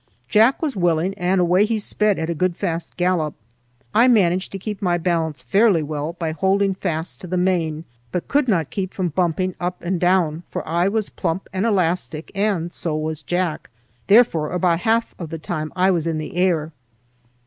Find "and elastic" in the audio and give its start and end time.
11.53-12.31